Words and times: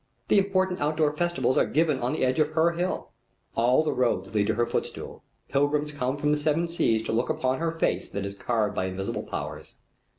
The 0.29 0.39
important 0.39 0.79
outdoor 0.81 1.15
festivals 1.15 1.57
are 1.57 1.67
given 1.67 1.99
on 1.99 2.13
the 2.13 2.25
edge 2.25 2.39
of 2.39 2.53
her 2.53 2.71
hill. 2.71 3.09
All 3.55 3.83
the 3.83 3.93
roads 3.93 4.33
lead 4.33 4.47
to 4.47 4.55
her 4.55 4.65
footstool. 4.65 5.21
Pilgrims 5.49 5.91
come 5.91 6.17
from 6.17 6.29
the 6.29 6.39
Seven 6.39 6.67
Seas 6.67 7.03
to 7.03 7.11
look 7.11 7.29
upon 7.29 7.59
her 7.59 7.71
face 7.71 8.09
that 8.09 8.25
is 8.25 8.33
carved 8.33 8.73
by 8.73 8.85
Invisible 8.85 9.21
Powers. 9.21 9.75